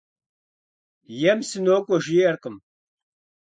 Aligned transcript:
Ем 1.31 1.39
«сынокӀуэ» 1.49 1.97
жиӀэркъым. 2.03 2.55